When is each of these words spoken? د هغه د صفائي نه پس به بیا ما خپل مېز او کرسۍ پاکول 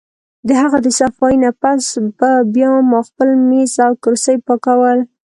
د 0.47 0.49
هغه 0.61 0.77
د 0.85 0.87
صفائي 0.99 1.35
نه 1.43 1.51
پس 1.61 1.85
به 2.17 2.31
بیا 2.53 2.69
ما 2.89 2.99
خپل 3.09 3.29
مېز 3.49 3.73
او 3.85 3.91
کرسۍ 4.03 4.37
پاکول 4.47 4.97